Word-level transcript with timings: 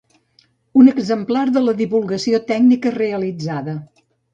Un 0.83 0.89
exemplar 0.93 1.45
de 1.59 1.65
la 1.67 1.77
divulgació 1.85 2.43
tècnica 2.51 2.97
realitzada. 3.01 3.83